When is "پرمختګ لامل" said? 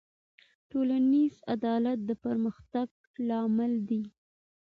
2.23-3.73